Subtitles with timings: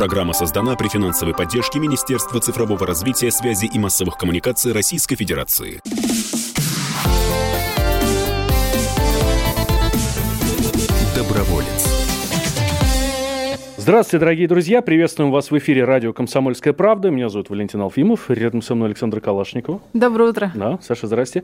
[0.00, 5.82] Программа создана при финансовой поддержке Министерства цифрового развития, связи и массовых коммуникаций Российской Федерации.
[11.14, 11.86] Доброволец.
[13.76, 14.80] Здравствуйте, дорогие друзья.
[14.80, 17.10] Приветствуем вас в эфире радио «Комсомольская правда».
[17.10, 18.30] Меня зовут Валентин Алфимов.
[18.30, 19.82] Рядом со мной Александр Калашников.
[19.92, 20.50] Доброе утро.
[20.54, 21.42] Да, Саша, здрасте.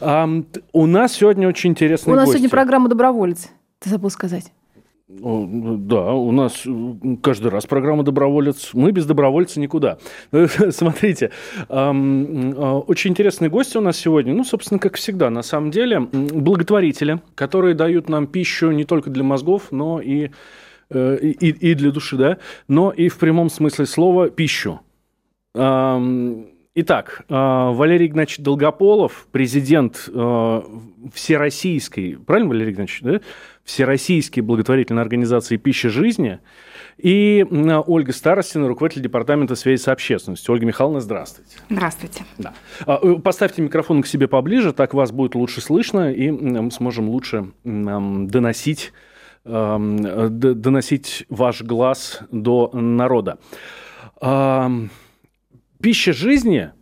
[0.00, 0.26] А,
[0.72, 2.38] у нас сегодня очень интересный У нас гости.
[2.38, 3.50] сегодня программа «Доброволец».
[3.80, 4.50] Ты забыл сказать.
[5.08, 6.64] О, Да, у нас
[7.22, 8.74] каждый раз программа «Доброволец».
[8.74, 9.96] Мы без добровольца никуда.
[10.70, 11.30] Смотрите,
[11.70, 14.34] ам, а, очень интересные гости у нас сегодня.
[14.34, 19.24] Ну, собственно, как всегда, на самом деле, благотворители, которые дают нам пищу не только для
[19.24, 20.30] мозгов, но и,
[20.90, 22.36] э, и, и для души, да,
[22.68, 24.80] но и в прямом смысле слова пищу.
[26.80, 30.62] Итак, Валерий Игнатьевич Долгополов, президент э,
[31.12, 33.20] Всероссийской, правильно, Валерий Игнатьевич, да?
[33.68, 36.40] Всероссийской благотворительной организации «Пища жизни»,
[36.96, 37.46] и
[37.86, 40.54] Ольга Старостина, руководитель департамента связи с общественностью.
[40.54, 41.58] Ольга Михайловна, здравствуйте.
[41.68, 42.24] Здравствуйте.
[42.38, 42.54] Да.
[42.86, 47.10] А, э, Поставьте микрофон к себе поближе, так вас будет лучше слышно, и мы сможем
[47.10, 48.94] лучше доносить,
[49.44, 53.38] доносить ваш глаз до народа.
[55.80, 56.72] Пища жизни,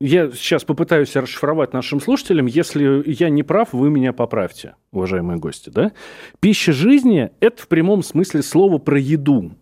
[0.00, 5.68] я сейчас попытаюсь расшифровать нашим слушателям, если я не прав, вы меня поправьте, уважаемые гости,
[5.68, 5.92] да?
[6.40, 9.52] Пища жизни– это в прямом смысле слова про еду.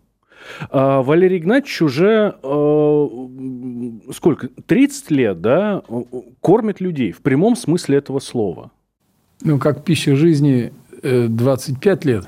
[0.69, 3.07] А Валерий Игнатьевич уже э,
[4.13, 5.83] сколько, 30 лет, да,
[6.39, 8.71] кормит людей в прямом смысле этого слова.
[9.41, 12.27] Ну, как пища жизни э, 25 лет.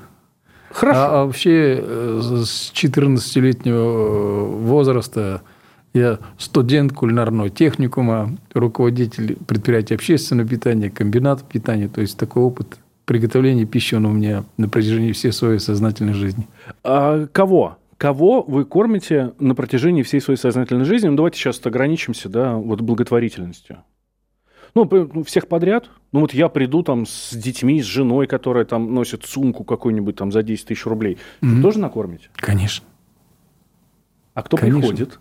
[0.72, 1.00] Хорошо.
[1.00, 5.42] А, вообще э, с 14-летнего возраста
[5.94, 11.88] я студент кулинарного техникума, руководитель предприятия общественного питания, комбината питания.
[11.90, 16.48] То есть такой опыт приготовления пищи он у меня на протяжении всей своей сознательной жизни.
[16.84, 17.78] А кого?
[17.98, 21.08] Кого вы кормите на протяжении всей своей сознательной жизни?
[21.10, 23.78] Ну, давайте сейчас ограничимся, да, вот благотворительностью.
[24.74, 25.90] Ну, ну, всех подряд.
[26.14, 30.32] Ну, вот я приду там с детьми, с женой, которая там носит сумку какую-нибудь там
[30.32, 31.18] за 10 тысяч рублей.
[31.42, 31.62] Вы Мгм.
[31.62, 32.30] тоже накормите?
[32.38, 32.86] Конечно.
[34.34, 34.80] А кто Конечно.
[34.80, 35.20] приходит?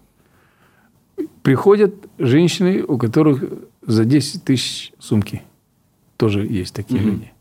[1.43, 3.45] Приходят женщины, у которых
[3.87, 5.43] за 10 тысяч сумки.
[6.17, 7.11] Тоже есть такие Мгм.
[7.11, 7.33] люди.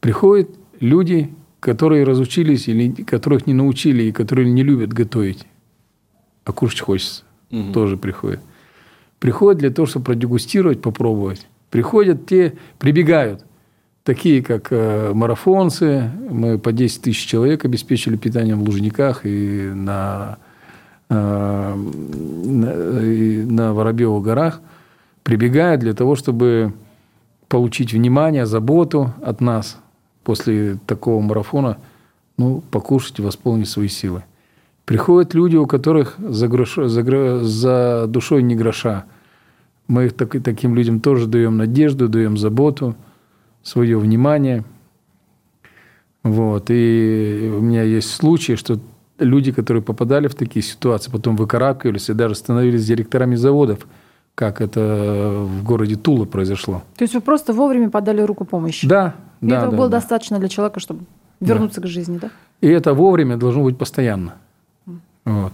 [0.00, 0.48] Приходят
[0.80, 1.30] люди,
[1.60, 5.46] которые разучились или которых не научили и которые не любят готовить,
[6.44, 7.24] а кушать хочется.
[7.50, 7.72] Мгм.
[7.72, 8.40] Тоже приходят.
[9.18, 11.46] Приходят для того, чтобы продегустировать, попробовать.
[11.70, 13.44] Приходят те, прибегают,
[14.04, 16.10] такие как э, марафонцы.
[16.30, 20.38] Мы по 10 тысяч человек обеспечили питанием в Лужниках и на,
[21.14, 21.74] на,
[23.02, 24.60] и на Воробьевых горах.
[25.22, 26.72] Прибегают для того, чтобы
[27.48, 29.78] получить внимание, заботу от нас
[30.24, 31.78] после такого марафона,
[32.38, 34.24] ну, покушать восполнить свои силы.
[34.84, 39.04] Приходят люди, у которых за, грош- за, за душой не гроша.
[39.88, 42.94] Мы их так- таким людям тоже даем надежду, даем заботу,
[43.62, 44.64] свое внимание.
[46.22, 46.66] Вот.
[46.70, 48.78] И у меня есть случаи, что
[49.20, 53.86] люди, которые попадали в такие ситуации, потом выкарабкивались и даже становились директорами заводов,
[54.34, 56.82] как это в городе Тула произошло.
[56.96, 58.88] То есть вы просто вовремя подали руку помощи.
[58.88, 59.98] Да, И да, этого да, было да.
[59.98, 61.04] достаточно для человека, чтобы
[61.40, 62.30] вернуться к жизни, да?
[62.60, 64.34] И это вовремя должно быть постоянно.
[65.24, 65.52] Вот.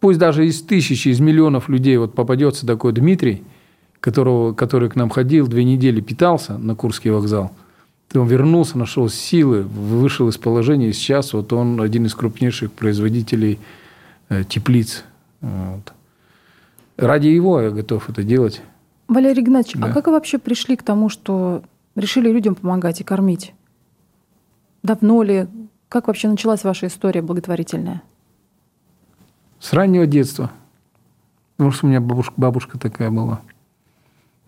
[0.00, 3.44] Пусть даже из тысячи, из миллионов людей вот попадется такой Дмитрий,
[4.00, 7.52] которого, который к нам ходил, две недели питался на Курский вокзал,
[8.14, 13.58] он вернулся, нашел силы, вышел из положения, и сейчас вот он один из крупнейших производителей
[14.28, 15.04] э, теплиц.
[15.40, 15.92] Вот.
[16.96, 18.62] Ради его я готов это делать.
[19.08, 19.92] Валерий Игнатьевич, а Да.
[19.92, 21.62] как вы вообще пришли к тому, что
[21.96, 23.54] решили людям помогать и кормить?
[24.82, 25.46] Давно ли?
[25.88, 28.02] Как вообще началась ваша история благотворительная?
[29.58, 30.50] С раннего детства.
[31.56, 33.40] Потому что у меня бабушка, бабушка такая была.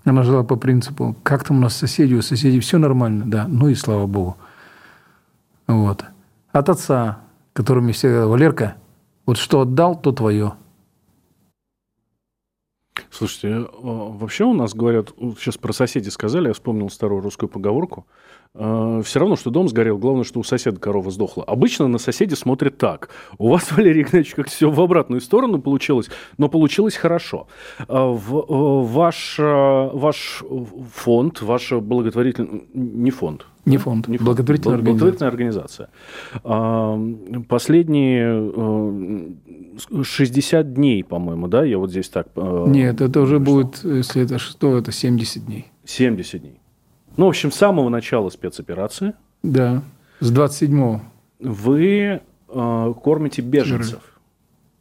[0.05, 3.69] Она жила по принципу, как там у нас соседи, у соседей все нормально, да, ну
[3.69, 4.37] и слава богу.
[5.67, 6.05] Вот.
[6.51, 7.21] От отца,
[7.53, 8.75] который мне всегда говорил, Валерка,
[9.27, 10.55] вот что отдал, то твое.
[13.11, 18.07] Слушайте, э, вообще у нас говорят, сейчас про соседей сказали, я вспомнил старую русскую поговорку.
[18.55, 21.43] Все равно, что дом сгорел, главное, что у соседа корова сдохла.
[21.45, 23.09] Обычно на соседей смотрят так.
[23.39, 27.47] У вас, Валерий Игнатьевич, как все в обратную сторону получилось, но получилось хорошо.
[27.89, 30.43] А, в- э, Ваш, э, ваш
[30.93, 32.65] фонд, ваша благотворительный...
[32.75, 33.47] Не фонд.
[33.65, 35.89] Не фонд, Не фонд, благотворительная бл- благотворительная организация.
[36.45, 36.99] А,
[37.49, 38.53] Последние
[39.89, 42.29] э, 60 дней, по-моему, да, я вот здесь так...
[42.37, 43.45] э, Нет, это уже что?
[43.45, 45.69] будет, если это что, это 70 дней.
[45.87, 46.59] 70 дней.
[47.17, 49.83] Ну, в общем, с самого начала спецоперации Да,
[50.21, 51.01] с 27-го.
[51.41, 54.01] вы э, кормите беженцев.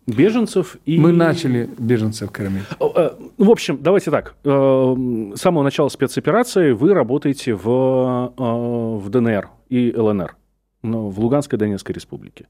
[0.08, 0.98] беженцев и...
[1.00, 2.64] Мы начали беженцев кормить.
[2.80, 4.36] Э, в общем, давайте так.
[4.44, 10.36] С самого начала спецоперации вы работаете в, в ДНР и ЛНР,
[10.84, 12.48] ну, в Луганской Донецкой республике.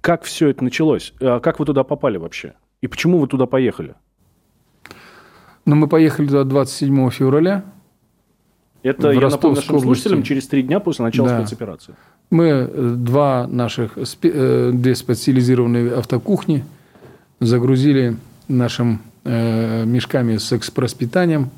[0.00, 1.14] Как все это началось?
[1.18, 2.54] Как вы туда попали вообще?
[2.82, 3.94] И почему вы туда поехали?
[5.64, 7.64] Ну, мы поехали туда 27 февраля.
[8.84, 11.40] Это, я напомню нашим слушателям, через три дня после начала да.
[11.40, 11.94] спецоперации.
[12.30, 16.64] Мы э, два наших, э, две специализированные автокухни
[17.40, 18.16] загрузили
[18.46, 21.50] нашим э, мешками с экспресс-питанием,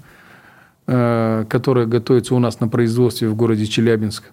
[0.87, 4.31] которое готовится у нас на производстве в городе Челябинск.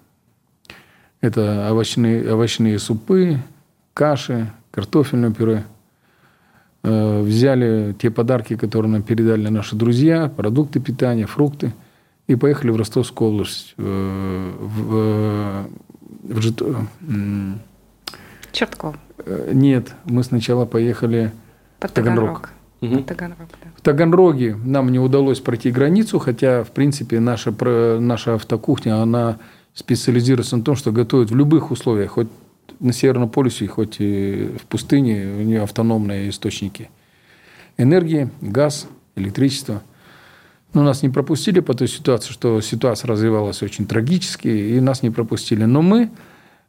[1.20, 3.38] Это овощные, овощные супы,
[3.92, 5.64] каши, картофельное пюре–
[6.86, 11.72] Э, взяли те подарки, которые нам передали наши друзья, продукты питания, фрукты,
[12.26, 15.64] и поехали в Ростовскую область, э, в, э,
[16.22, 16.62] в, в Жит...
[18.52, 18.96] Чертков.
[19.52, 21.32] Нет, мы сначала поехали
[21.80, 22.50] Под в Таганрог.
[22.80, 23.02] Угу.
[23.04, 23.70] Таганрог да.
[23.76, 27.50] В Таганроге нам не удалось пройти границу, хотя, в принципе, наша,
[28.00, 29.38] наша автокухня, она
[29.74, 32.28] специализируется на том, что готовит в любых условиях, хоть
[32.80, 36.90] на Северном полюсе, хоть и в пустыне, у нее автономные источники
[37.76, 38.86] энергии, газ,
[39.16, 39.82] электричество.
[40.74, 45.10] Но нас не пропустили по той ситуации, что ситуация развивалась очень трагически, и нас не
[45.10, 45.64] пропустили.
[45.64, 46.10] Но мы,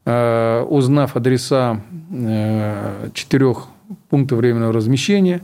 [0.05, 1.81] э, узнав адреса
[2.11, 3.67] э, четырех
[4.09, 5.41] пунктов временного размещения,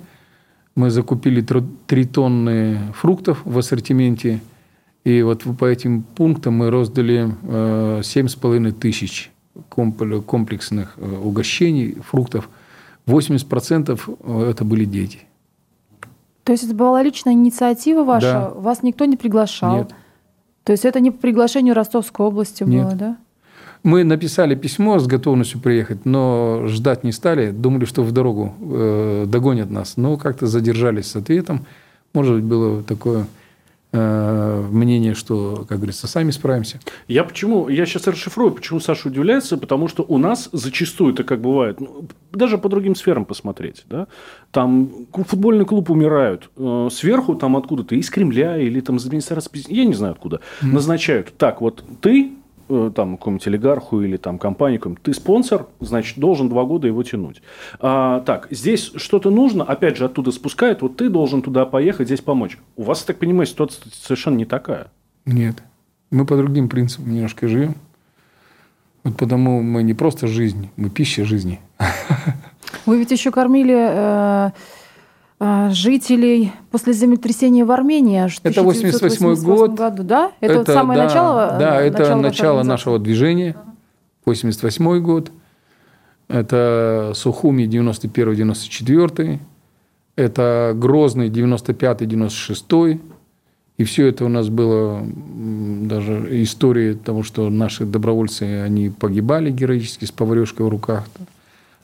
[0.75, 1.45] мы закупили
[1.87, 4.39] три тонны фруктов в ассортименте,
[5.03, 9.31] и вот по этим пунктам мы э, семь с половиной тысяч
[9.69, 12.49] комплексных э, угощений, фруктов,
[13.07, 15.19] 80% э, это были дети.
[16.43, 18.31] То есть это была личная инициатива ваша?
[18.31, 18.49] Да.
[18.55, 19.77] Вас никто не приглашал?
[19.77, 19.91] Нет.
[20.63, 22.85] То есть это не по приглашению Ростовской области Нет.
[22.85, 23.17] было, да?
[23.83, 27.49] Мы написали письмо с готовностью приехать, но ждать не стали.
[27.49, 29.97] Думали, что в дорогу э, догонят нас.
[29.97, 31.65] Но как-то задержались с ответом.
[32.13, 33.25] Может быть, было такое
[33.93, 36.79] мнение, что, как говорится, сами справимся.
[37.07, 41.41] Я почему, я сейчас расшифрую, почему Саша удивляется, потому что у нас зачастую это как
[41.41, 44.07] бывает, ну, даже по другим сферам посмотреть, да,
[44.51, 49.83] там футбольный клуб умирают, э, сверху там откуда-то, из Кремля или там из администрации, я
[49.83, 50.67] не знаю откуда, mm-hmm.
[50.67, 52.40] назначают, так, вот ты Э,
[52.95, 57.41] там, какому-нибудь олигарху или там компании, ты спонсор, значит, должен два года его тянуть.
[57.79, 62.21] А, так, здесь что-то нужно, опять же, оттуда спускают, вот ты должен туда поехать, здесь
[62.21, 62.57] помочь.
[62.75, 64.87] У вас, так понимаю, ситуация совершенно не такая.
[65.25, 65.63] Нет.
[66.09, 67.75] Мы по другим принципам немножко живем.
[69.03, 71.59] Вот потому мы не просто жизнь, мы пища жизни.
[72.85, 74.51] Вы ведь еще кормили э,
[75.71, 79.73] жителей после землетрясения в Армении аж Это 88 год.
[79.73, 80.31] году, да?
[80.39, 81.55] Это, это вот самое да, начало?
[81.59, 83.55] Да, это начало, начало нашего движения,
[84.25, 85.31] 88 год.
[86.27, 89.39] Это Сухуми 91-94.
[90.15, 92.99] Это Грозный 95-96.
[93.77, 100.05] И все это у нас было даже история того, что наши добровольцы, они погибали героически
[100.05, 101.05] с поварешкой в руках.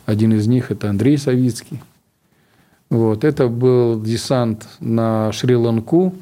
[0.05, 1.81] Один из них– это Андрей Савицкий.
[2.89, 3.23] Вот.
[3.23, 6.13] Это был десант на Шри-Ланку.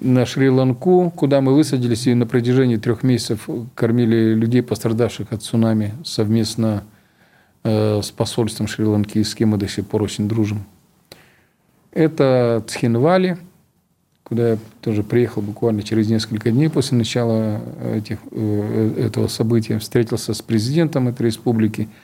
[0.00, 5.94] На Шри-Ланку, куда мы высадились и на протяжении трех месяцев кормили людей, пострадавших от цунами,
[6.04, 6.84] совместно
[7.64, 10.64] э, с посольством Шри-Ланки, с кем мы до сих пор очень дружим.
[11.92, 13.38] Это Цхинвали,
[14.22, 17.62] куда я тоже приехал буквально через несколько дней после начала
[17.94, 19.78] этих, э, этого события.
[19.78, 21.88] Встретился с президентом этой республики–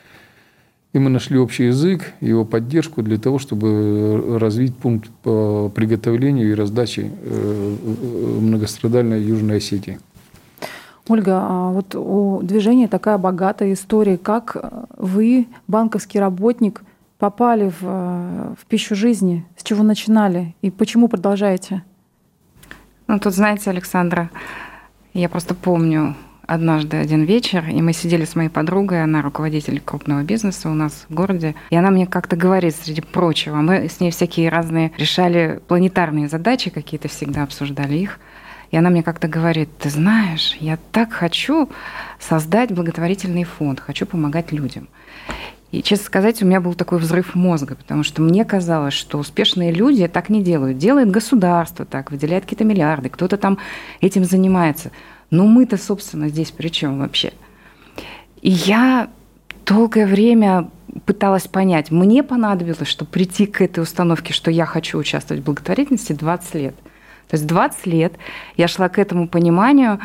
[0.93, 6.55] и мы нашли общий язык, его поддержку для того, чтобы развить пункт по приготовлению и
[6.55, 9.99] раздаче э, э, многострадальной Южной Осетии.
[11.09, 14.19] Ольга, а вот у движения такая богатая история.
[14.19, 14.57] Как
[14.97, 16.83] вы, банковский работник,
[17.19, 19.47] попали в, э, в пищу жизни?
[19.57, 20.55] С чего начинали?
[20.61, 21.83] И почему продолжаете?
[23.07, 24.31] Ну, тут, знаете, Александра,
[25.15, 26.15] я просто помню
[26.47, 31.07] однажды один вечер, и мы сидели с моей подругой, она руководитель крупного бизнеса у нас
[31.09, 35.61] в городе, и она мне как-то говорит, среди прочего, мы с ней всякие разные решали
[35.69, 38.19] планетарные задачи какие-то, всегда обсуждали их,
[38.71, 41.69] и она мне как-то говорит, ты знаешь, я так хочу
[42.19, 44.89] создать благотворительный фонд, хочу помогать людям.
[45.73, 49.73] И, честно сказать, у меня был такой взрыв мозга, потому что мне казалось, что успешные
[49.73, 50.77] люди так не делают.
[50.77, 53.59] Делает государство так, выделяет какие-то миллиарды, кто-то там
[54.03, 54.91] этим занимается.
[55.33, 57.33] Но мы-то, собственно, здесь при чем вообще?
[58.43, 59.09] И я
[59.65, 60.69] долгое время
[61.07, 66.13] пыталась понять, мне понадобилось, чтобы прийти к этой установке, что я хочу участвовать в благотворительности
[66.13, 66.75] 20 лет.
[67.29, 68.13] То есть 20 лет
[68.59, 70.01] я шла к этому пониманию,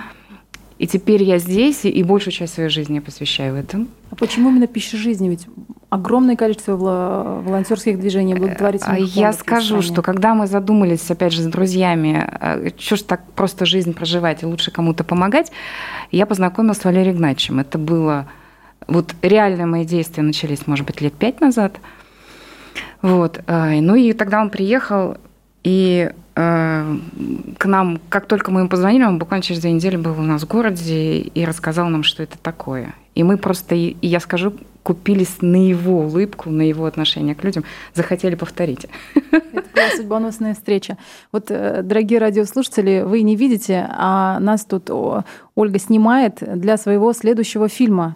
[0.79, 3.87] и теперь я здесь, и большую часть своей жизни я посвящаю этому.
[4.11, 5.27] А почему именно пища жизни?
[5.27, 5.45] Ведь
[5.89, 9.15] огромное количество волонтерских движений, благотворительных.
[9.15, 13.65] Я скажу, что когда мы задумались, опять же, с друзьями, э, что ж так просто
[13.65, 15.51] жизнь проживать и лучше кому-то помогать,
[16.11, 17.59] я познакомилась с Валерием Игнатьевичем.
[17.59, 18.27] Это было...
[18.87, 21.77] Вот реальные мои действия начались, может быть, лет пять назад.
[23.01, 23.41] Вот.
[23.47, 25.17] Э, ну и тогда он приехал,
[25.63, 26.97] и э,
[27.57, 30.43] к нам, как только мы ему позвонили, он буквально через две недели был у нас
[30.43, 32.93] в городе и рассказал нам, что это такое.
[33.15, 34.53] И мы просто, и я скажу,
[34.87, 38.87] купились на его улыбку, на его отношение к людям, захотели повторить.
[39.13, 40.97] Это была судьбоносная встреча.
[41.33, 44.89] Вот, э, дорогие радиослушатели, вы не видите, а нас тут
[45.55, 48.15] Ольга снимает для своего следующего фильма,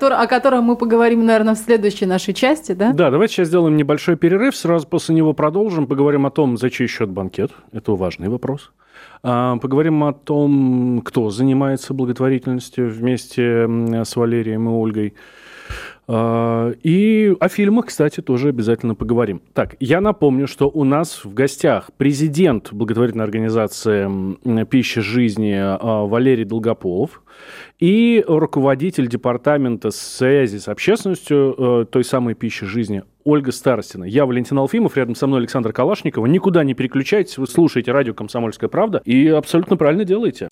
[0.00, 2.92] о котором мы поговорим, наверное, в следующей нашей части, да?
[2.92, 6.88] Да, давайте сейчас сделаем небольшой перерыв, сразу после него продолжим, поговорим о том, за чей
[6.88, 7.52] счет банкет.
[7.70, 8.72] Это важный вопрос.
[9.26, 13.66] А, поговорим о том, кто занимается благотворительностью вместе
[14.04, 15.14] с Валерием и Ольгой.
[16.06, 19.40] А, и о фильмах, кстати, тоже обязательно поговорим.
[19.54, 26.44] Так, я напомню, что у нас в гостях президент благотворительной организации «Пища жизни» а, Валерий
[26.44, 27.22] Долгополов
[27.78, 34.04] и руководитель департамента связи с общественностью э, той самой «Пищи жизни» Ольга Старостина.
[34.04, 36.26] Я Валентин Алфимов, рядом со мной Александр Калашникова.
[36.26, 40.48] Никуда не переключайтесь, вы слушаете радио «Комсомольская правда» и абсолютно правильно делаете.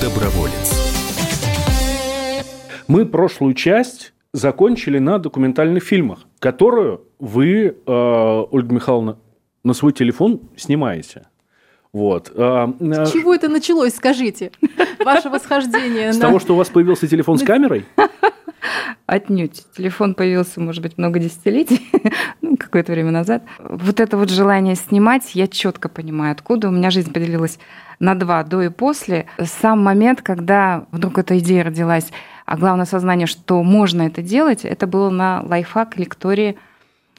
[0.00, 0.72] Доброволец.
[2.88, 9.18] Мы прошлую часть закончили на документальных фильмах, которую вы, э, Ольга Михайловна,
[9.62, 11.26] на свой телефон снимаете.
[11.92, 12.32] Вот.
[12.34, 14.50] А, с чего это началось, скажите?
[15.04, 16.12] Ваше восхождение.
[16.12, 17.86] С того, что у вас появился телефон с камерой?
[19.06, 19.64] Отнюдь.
[19.76, 21.86] Телефон появился, может быть, много десятилетий,
[22.42, 23.42] ну, какое-то время назад.
[23.58, 26.68] Вот это вот желание снимать, я четко понимаю, откуда.
[26.68, 27.58] У меня жизнь поделилась
[27.98, 29.26] на два, до и после.
[29.42, 32.10] Сам момент, когда вдруг эта идея родилась,
[32.46, 36.56] а главное сознание, что можно это делать, это было на лайфхак лектории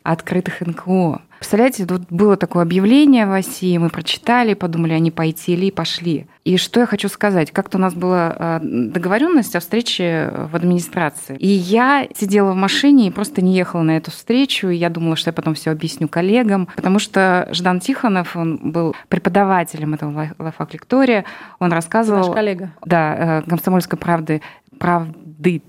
[0.06, 1.22] открытых НКО.
[1.40, 6.28] Представляете, тут было такое объявление в России, мы прочитали, подумали, они пойти или пошли.
[6.44, 7.52] И что я хочу сказать?
[7.52, 11.36] Как-то у нас была а, договоренность о встрече в администрации.
[11.38, 14.70] И я сидела в машине и просто не ехала на эту встречу.
[14.70, 16.68] И я думала, что я потом все объясню коллегам.
[16.76, 21.26] Потому что Ждан Тихонов, он был преподавателем этого лайфхак лектория.
[21.60, 22.28] Он рассказывал...
[22.28, 22.72] Наш коллега.
[22.86, 24.42] Да, э, «Комсомольской правды»,
[24.78, 25.64] «Правды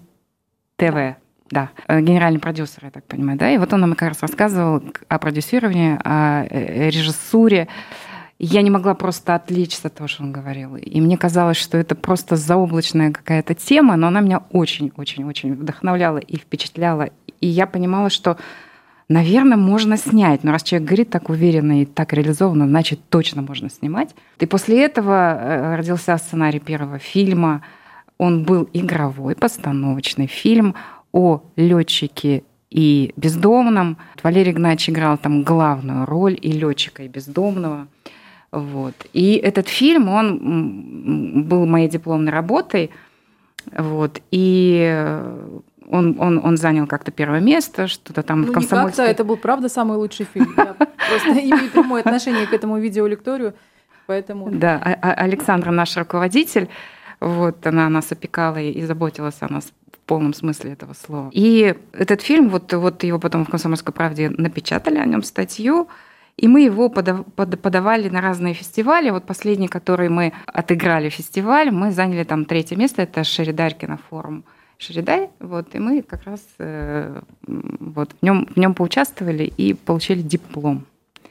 [0.76, 1.16] ТВ».
[1.50, 3.50] Да, э, генеральный продюсер, я так понимаю, да.
[3.50, 7.68] И вот он нам как раз рассказывал о продюсировании, о э, режиссуре.
[8.38, 10.76] Я не могла просто отвлечься от того, что он говорил.
[10.76, 16.36] И мне казалось, что это просто заоблачная какая-то тема, но она меня очень-очень-очень вдохновляла и
[16.36, 17.10] впечатляла.
[17.40, 18.36] И я понимала, что,
[19.08, 20.42] наверное, можно снять.
[20.42, 24.14] Но раз человек говорит так уверенно и так реализованно, значит, точно можно снимать.
[24.40, 27.62] И после этого э, родился сценарий первого фильма.
[28.18, 30.74] Он был игровой, постановочный фильм
[31.16, 33.96] о летчике и бездомном.
[34.23, 37.88] Валерий Игнатьевич играл там главную роль и летчика, и бездомного.
[38.52, 38.94] Вот.
[39.14, 42.90] И этот фильм, он был моей дипломной работой.
[43.73, 44.20] Вот.
[44.30, 45.11] И
[45.88, 49.06] он, он, он занял как-то первое место, что-то там ну, в комсомольской...
[49.06, 50.52] Не это был, правда, самый лучший фильм.
[50.54, 53.54] Я просто имею прямое отношение к этому видеолекторию,
[54.06, 54.50] поэтому...
[54.50, 56.68] Да, а, а Александра наш руководитель,
[57.20, 59.73] вот, она нас опекала и заботилась о нас
[60.06, 61.30] полном смысле этого слова.
[61.32, 65.88] И этот фильм, вот, вот его потом в «Комсомольской правде» напечатали о нем статью,
[66.37, 69.11] и мы его подавали на разные фестивали.
[69.11, 74.44] Вот последний, который мы отыграли фестиваль, мы заняли там третье место, это Шеридарькина форум.
[74.78, 80.20] Шеридай, вот, и мы как раз э, вот, в нем, в нем поучаствовали и получили
[80.20, 80.85] диплом.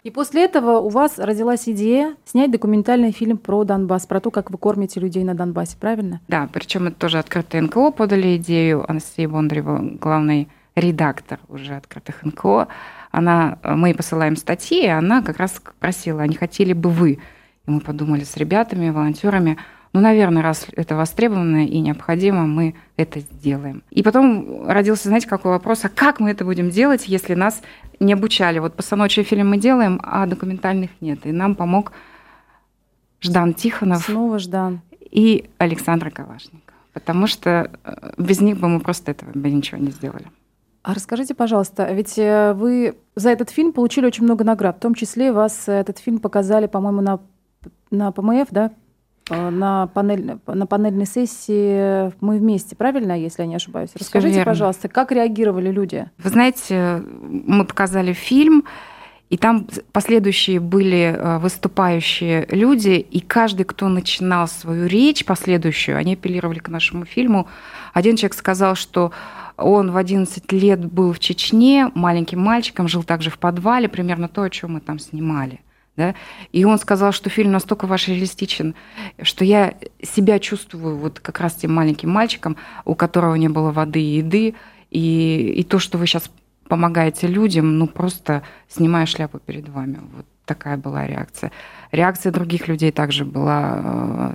[0.05, 4.51] И после этого у вас родилась идея снять документальный фильм про Донбасс, про то, как
[4.51, 6.21] вы кормите людей на Донбассе, правильно?
[6.27, 8.85] Да, причем это тоже открытые НКО подали идею.
[8.87, 12.67] Анастасия Бондарева, главный редактор уже открытых НКО.
[13.09, 17.13] Она, мы посылаем статьи, и она как раз просила, а не хотели бы вы?
[17.65, 19.57] И мы подумали с ребятами, волонтерами,
[19.95, 23.81] ну, наверное, раз это востребовано и необходимо, мы это сделаем.
[23.91, 27.61] И потом родился, знаете, какой вопрос, а как мы это будем делать, если нас
[28.01, 28.59] не обучали?
[28.59, 31.25] Вот постановочный фильм мы делаем, а документальных нет.
[31.25, 31.93] И нам помог
[33.21, 34.03] Ждан Тихонов.
[34.03, 34.81] Снова Ждан.
[34.99, 36.75] И Александр Калашников.
[36.91, 40.25] Потому что э, без них бы мы просто этого бы ничего не сделали.
[40.83, 44.75] А расскажите, пожалуйста, ведь э, вы за этот фильм получили очень много наград.
[44.75, 47.21] В том числе вас этот фильм показали, по-моему, на,
[47.91, 48.71] на ПМФ, да?
[49.29, 53.89] Э, на, панель, на панельной сессии «Мы вместе», правильно, если я не ошибаюсь?
[53.95, 56.05] Расскажите, пожалуйста, как реагировали люди?
[56.17, 58.63] Вы знаете, мы показали фильм,
[59.31, 66.13] И там последующие были э, выступающие люди, и каждый, кто начинал свою речь последующую, они
[66.13, 67.47] апеллировали к нашему фильму.
[67.93, 69.11] Один человек сказал, что
[69.57, 74.43] он в 11 лет был в Чечне, маленьким мальчиком, жил также в подвале, примерно то,
[74.43, 75.59] о чем мы там снимали.
[75.97, 76.13] Да?
[76.51, 78.75] И он сказал, что фильм настолько ваш реалистичен,
[79.21, 84.01] что я себя чувствую вот как раз тем маленьким мальчиком, у которого не было воды
[84.01, 84.55] и еды,
[84.91, 86.29] и, и то, что вы сейчас
[86.67, 89.99] помогаете людям, ну просто снимая шляпу перед вами.
[90.15, 91.51] Вот такая была реакция.
[91.91, 94.33] Реакция других людей также была.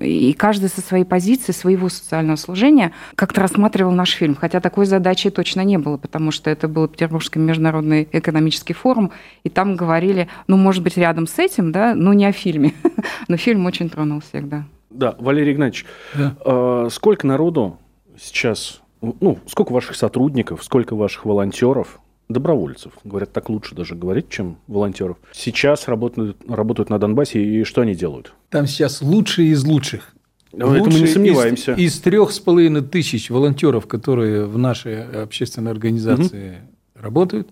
[0.00, 4.34] Э, и каждый со своей позиции, своего социального служения как-то рассматривал наш фильм.
[4.34, 9.12] Хотя такой задачи точно не было, потому что это был Петербургский международный экономический форум,
[9.44, 12.74] и там говорили, ну, может быть, рядом с этим, да, но не о фильме.
[13.28, 14.64] Но фильм очень тронул всех, да.
[14.90, 16.36] Да, Валерий Игнатьевич, да.
[16.44, 17.78] А, сколько народу
[18.18, 22.92] сейчас, ну, сколько ваших сотрудников, сколько ваших волонтеров добровольцев.
[23.04, 25.16] Говорят, так лучше даже говорить, чем волонтеров.
[25.32, 28.32] Сейчас работают, работают на Донбассе, и что они делают?
[28.50, 30.12] Там сейчас лучшие из лучших.
[30.52, 31.72] В этом мы не сомневаемся.
[31.74, 37.02] Из, из трех с половиной тысяч волонтеров, которые в нашей общественной организации угу.
[37.02, 37.48] работают,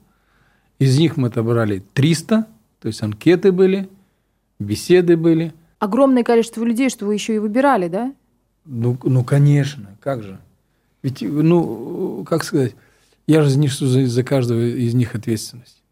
[0.78, 2.47] из них мы отобрали 300,
[2.81, 3.88] то есть анкеты были,
[4.59, 5.52] беседы были.
[5.78, 8.14] Огромное количество людей, что вы еще и выбирали, да?
[8.64, 10.38] Ну, ну конечно, как же.
[11.02, 12.75] Ведь, ну, как сказать,
[13.26, 15.83] я же несу за, за каждого из них ответственность.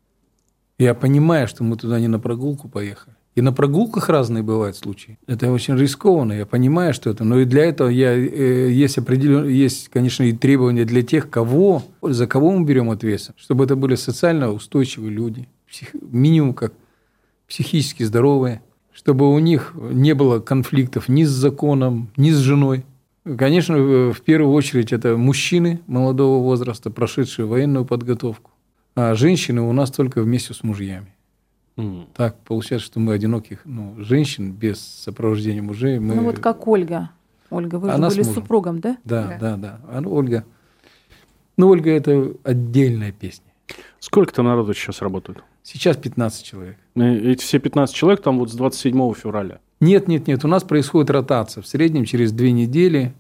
[0.79, 3.17] Я понимаю, что мы туда не на прогулку поехали.
[3.35, 5.19] И на прогулках разные бывают случаи.
[5.27, 7.25] Это очень рискованно, я понимаю, что это.
[7.25, 11.83] Но и для этого я, э, есть, определен, есть, конечно, и требования для тех, кого,
[12.03, 13.43] за кого мы берем ответственность.
[13.43, 16.75] Чтобы это были социально устойчивые люди, псих, минимум как
[17.49, 18.61] психически здоровые,
[18.93, 22.85] чтобы у них не было конфликтов ни с законом, ни с женой,
[23.25, 28.51] Конечно, в первую очередь это мужчины молодого возраста, прошедшие военную подготовку.
[28.95, 31.15] А женщины у нас только вместе с мужьями.
[31.77, 32.07] Mm.
[32.15, 35.99] Так получается, что мы одиноких ну, женщин без сопровождения мужей.
[35.99, 36.15] Мы...
[36.15, 37.11] Ну вот как Ольга.
[37.49, 38.99] Ольга, вы Она же были с, с супругом, да?
[39.05, 39.57] Да, да, да.
[39.57, 39.81] да.
[39.89, 40.45] А, Ольга.
[41.57, 43.53] Ну, Ольга– это отдельная песня.
[44.01, 45.45] Сколько там народу сейчас работает?
[45.63, 46.77] Сейчас 15 человек.
[46.97, 49.61] Эти все 15 человек там вот с 27 февраля?
[49.83, 51.61] Нет, нет, нет, у нас происходит ротация.
[51.61, 53.13] В среднем через две недели,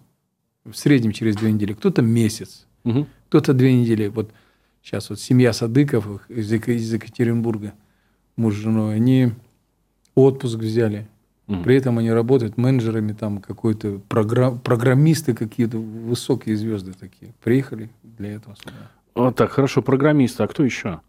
[0.64, 3.08] в среднем через две недели, кто-то месяц, угу.
[3.28, 4.06] кто-то две недели.
[4.06, 4.30] Вот
[4.80, 7.72] сейчас вот семья Садыков из, из Екатеринбурга,
[8.36, 9.32] муж с женой, они
[10.14, 11.08] отпуск взяли.
[11.48, 11.64] Угу.
[11.64, 17.34] При этом они работают менеджерами, там какой-то программ, программисты какие-то, высокие звезды такие.
[17.42, 18.88] Приехали для этого сюда.
[19.16, 20.44] Вот так, хорошо, программисты.
[20.44, 21.00] А кто еще?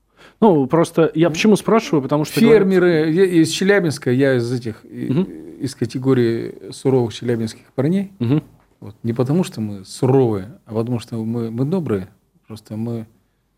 [0.41, 2.39] Ну, просто я почему спрашиваю, потому что...
[2.39, 3.33] Фермеры говорят...
[3.33, 5.27] из Челябинска, я из этих, угу.
[5.63, 8.11] Из категории суровых челябинских парней.
[8.19, 8.43] Угу.
[8.81, 8.95] Вот.
[9.03, 12.09] Не потому, что мы суровые, а потому, что мы, мы добрые.
[12.47, 13.07] Просто мы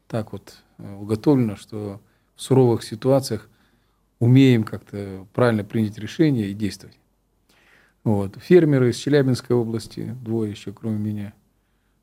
[0.08, 2.00] так вот э, уготовлены, что
[2.36, 3.50] в суровых ситуациях
[4.20, 7.00] умеем как-то правильно принять решение и действовать.
[8.04, 8.38] Вот.
[8.38, 11.34] Фермеры из Челябинской области, двое еще, кроме меня.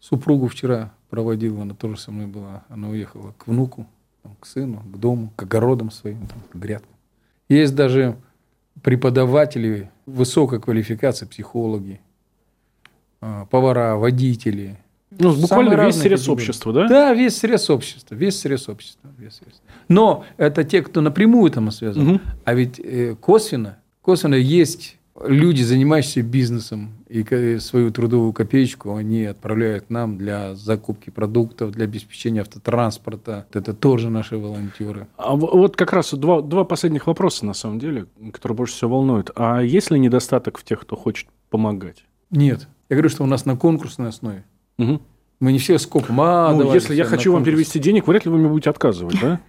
[0.00, 2.64] Супругу вчера проводила, она тоже со мной была.
[2.68, 3.86] Она уехала к внуку
[4.40, 6.90] к сыну, к дому, к огородам своим, там, к грядкам.
[7.48, 8.16] Есть даже
[8.82, 12.00] преподаватели высокой квалификации, психологи,
[13.20, 14.78] а, повара, водители.
[15.18, 16.88] Ну, буквально весь срез общества, да?
[16.88, 19.10] Да, весь срез общества, весь срез общества.
[19.18, 19.60] Весь срез.
[19.88, 22.08] Но это те, кто напрямую там связан.
[22.08, 22.20] Угу.
[22.44, 29.90] А ведь э, косвенно, косвенно есть люди, занимающиеся бизнесом, и свою трудовую копеечку они отправляют
[29.90, 33.46] нам для закупки продуктов, для обеспечения автотранспорта.
[33.52, 35.06] Это тоже наши волонтеры.
[35.16, 39.30] А вот как раз два, два последних вопроса, на самом деле, которые больше всего волнуют.
[39.36, 42.04] А есть ли недостаток в тех, кто хочет помогать?
[42.30, 42.68] Нет.
[42.88, 44.44] Я говорю, что у нас на конкурсной основе.
[44.78, 45.00] Угу.
[45.40, 46.20] Мы не все скопом.
[46.20, 49.40] А, ну, если я хочу вам перевести денег, вряд ли вы мне будете отказывать, да?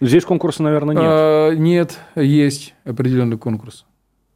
[0.00, 1.04] Здесь конкурса, наверное, нет.
[1.04, 3.84] А, нет, есть определенный конкурс.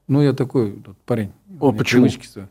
[0.09, 1.33] Ну, я такой вот, парень.
[1.61, 2.09] О, почему?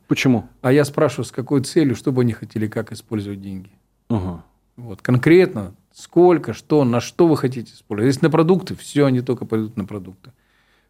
[0.07, 0.47] Почему?
[0.61, 3.71] А я спрашиваю, с какой целью, что бы они хотели, как использовать деньги.
[4.09, 4.43] Ага.
[4.77, 8.13] Вот, конкретно, сколько, что, на что вы хотите использовать.
[8.13, 10.31] Если на продукты, все, они только пойдут на продукты.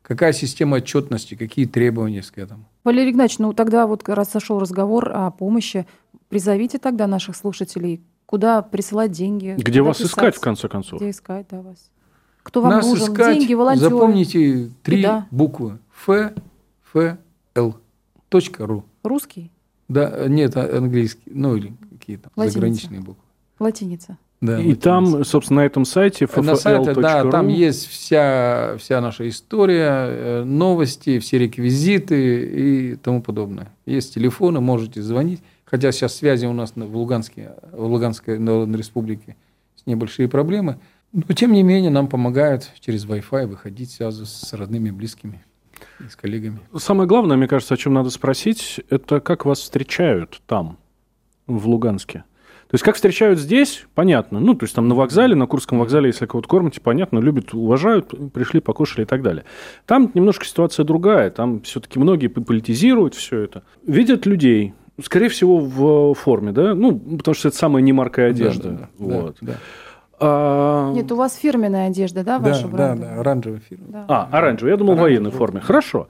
[0.01, 2.65] Какая система отчетности, какие требования к этому?
[2.83, 5.85] Валерий Игнатьевич, ну тогда вот раз сошел разговор о помощи,
[6.29, 9.55] призовите тогда наших слушателей, куда присылать деньги.
[9.57, 10.99] Где вас писать, искать, в конце концов?
[10.99, 11.89] Где искать, да, вас.
[12.43, 13.13] Кто вам Нас нужен?
[13.13, 13.89] Искать, деньги, волонтеры.
[13.89, 15.27] Запомните три Беда.
[15.31, 15.79] буквы.
[16.07, 16.33] Ф,
[16.97, 18.83] fl.ru.
[19.03, 19.51] Русский?
[19.87, 23.23] Да, нет, а, английский, ну или какие-то заграничные буквы.
[23.59, 24.17] Латиница.
[24.39, 24.81] Да, и латиница.
[24.81, 26.43] там, собственно, на этом сайте ffl.ru.
[26.43, 33.21] На сайте, да, там есть вся, вся наша история, э, новости, все реквизиты и тому
[33.21, 33.73] подобное.
[33.85, 35.41] Есть телефоны, можете звонить.
[35.65, 39.35] Хотя сейчас связи у нас в Луганске, в Луганской Народной Республике
[39.75, 40.79] с небольшие проблемы.
[41.11, 45.43] Но, тем не менее, нам помогают через Wi-Fi выходить, связываться с родными, близкими
[45.99, 46.59] и с коллегами.
[46.75, 50.77] Самое главное, мне кажется, о чем надо спросить, это как вас встречают там,
[51.47, 52.23] в Луганске.
[52.67, 54.41] То есть, как встречают здесь, понятно.
[54.41, 58.13] Ну, то есть, там на вокзале, на Курском вокзале, если кого-то кормите, понятно, любят, уважают,
[58.33, 59.45] пришли, покушали и так далее.
[59.85, 61.29] Там немножко ситуация другая.
[61.29, 63.63] Там все-таки многие политизируют все это.
[63.85, 66.75] Видят людей, скорее всего, в форме, да?
[66.75, 68.71] Ну, потому что это самая немаркая одежда.
[68.71, 69.37] Да, да, вот.
[69.39, 69.57] да, да.
[70.19, 70.91] А...
[70.93, 73.05] Нет, у вас фирменная одежда, да, ваша да, бренда?
[73.07, 73.85] да, да, оранжевая фирма.
[73.89, 74.05] Да.
[74.07, 74.71] А, оранжевый.
[74.71, 75.59] Я думал, в военной форме.
[75.59, 76.07] Хорошо.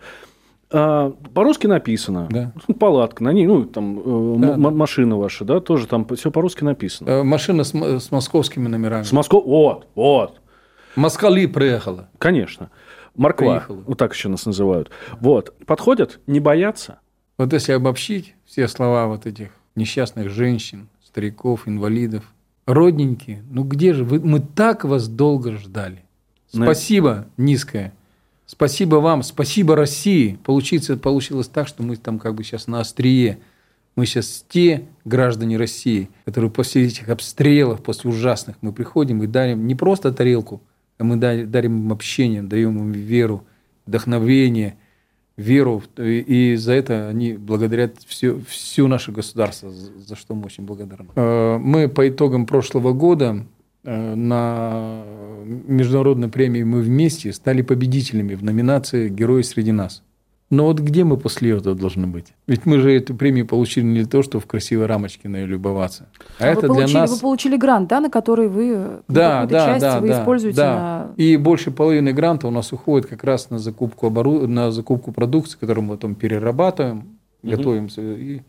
[0.72, 2.28] А, по-русски написано.
[2.30, 2.52] Да.
[2.80, 4.70] Палатка на ней, ну, там, э, Да, да.
[4.72, 7.10] машина ваша, да, тоже там все по-русски написано.
[7.10, 9.04] Э, Машина с, м- с московскими номерами.
[9.04, 9.42] С Москвы.
[9.46, 10.42] Вот, вот.
[10.96, 12.10] Москали приехала.
[12.18, 12.70] Конечно.
[13.16, 13.46] Морква.
[13.48, 13.84] Приехала.
[13.88, 14.90] Вот так еще нас называют.
[15.20, 15.54] Вот.
[15.66, 17.00] Подходят, не боятся.
[17.38, 22.24] Вот если обобщить все слова вот этих несчастных женщин, стариков, инвалидов,
[22.68, 24.20] родненькие, ну где же вы?
[24.20, 26.04] Мы так вас долго ждали.
[26.54, 27.94] На- Спасибо низкое.
[28.46, 30.38] Спасибо вам, спасибо России.
[30.44, 33.40] Получится, получилось так, что мы там как бы сейчас на острие.
[33.96, 39.66] Мы сейчас те граждане России, которые после этих обстрелов, после ужасных, мы приходим и дарим
[39.66, 40.62] не просто тарелку,
[41.00, 43.44] а мы да- дарим им общение, даем им веру,
[43.88, 44.78] вдохновение,
[45.38, 45.84] веру.
[45.98, 51.10] И за это они благодарят все, все наше государство, за что мы очень благодарны.
[51.16, 53.46] Э, Мы по итогам прошлого года
[53.84, 55.04] э, на
[55.46, 60.04] международной премии «Мы вместе» стали победителями в номинации «Герои среди нас».
[60.50, 62.28] Но вот где мы после этого должны быть?
[62.48, 65.46] Ведь мы же эту премию получили не для того, чтобы в красивой рамочке на нее
[65.46, 66.08] любоваться.
[66.40, 67.12] А, А это вы, для получили, нас...
[67.12, 70.76] вы получили грант, да, на который вы Да, да, часть да, вы да, используете да.
[70.76, 71.14] на...
[71.22, 74.48] И больше половины гранта у нас уходит как раз на закупку, обору...
[74.48, 78.42] на закупку продукции, которую мы потом перерабатываем, готовимся и,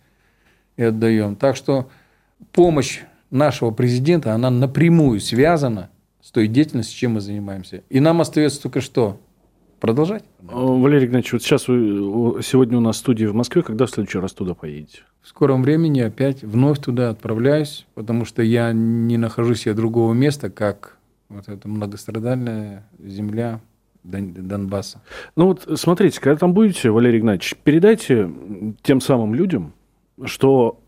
[0.77, 1.35] и отдаем.
[1.35, 1.89] Так что
[2.53, 5.91] помощь нашего президента, она напрямую связана
[6.23, 7.83] с той деятельностью, чем мы занимаемся.
[7.89, 9.19] И нам остается только что?
[9.81, 10.25] Продолжать.
[10.41, 13.63] Э, Валерий Игнатьевич, вот сейчас вы сегодня у нас в студии в Москве.
[13.63, 15.03] Когда в следующий раз туда поедете?
[15.23, 20.51] В скором времени опять вновь туда отправляюсь, потому что я не нахожусь я другого места,
[20.51, 20.97] как
[21.29, 23.61] вот эта многострадальная земля
[24.03, 25.03] Дон- Донбасса.
[25.37, 28.31] Ну вот смотрите, когда там будете, Валерий Игнатьевич, передайте
[28.83, 29.75] тем самым людям,
[30.25, 30.81] что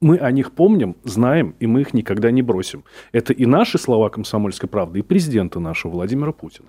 [0.00, 2.84] мы о них помним, знаем, и мы их никогда не бросим.
[3.12, 6.68] Это и наши слова комсомольской правды, и президента нашего Владимира Путина.